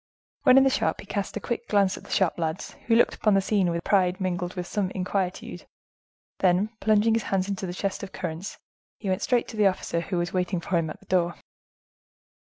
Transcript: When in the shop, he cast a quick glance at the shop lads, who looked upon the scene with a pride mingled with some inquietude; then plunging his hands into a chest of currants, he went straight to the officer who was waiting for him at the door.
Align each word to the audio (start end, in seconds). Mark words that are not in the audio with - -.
When 0.41 0.57
in 0.57 0.63
the 0.63 0.71
shop, 0.71 0.99
he 0.99 1.05
cast 1.05 1.37
a 1.37 1.39
quick 1.39 1.67
glance 1.67 1.95
at 1.95 2.03
the 2.03 2.09
shop 2.09 2.39
lads, 2.39 2.71
who 2.87 2.95
looked 2.95 3.13
upon 3.13 3.35
the 3.35 3.39
scene 3.39 3.69
with 3.69 3.77
a 3.77 3.81
pride 3.83 4.19
mingled 4.19 4.55
with 4.55 4.65
some 4.65 4.89
inquietude; 4.95 5.67
then 6.39 6.69
plunging 6.79 7.13
his 7.13 7.21
hands 7.29 7.47
into 7.47 7.67
a 7.69 7.73
chest 7.73 8.01
of 8.01 8.11
currants, 8.11 8.57
he 8.97 9.09
went 9.09 9.21
straight 9.21 9.47
to 9.49 9.57
the 9.57 9.67
officer 9.67 10.01
who 10.01 10.17
was 10.17 10.33
waiting 10.33 10.59
for 10.59 10.75
him 10.77 10.89
at 10.89 10.99
the 11.01 11.05
door. 11.05 11.35